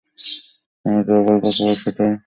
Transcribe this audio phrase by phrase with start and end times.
[0.85, 2.17] আমি যা বলবো কেবল সেটাই করবে।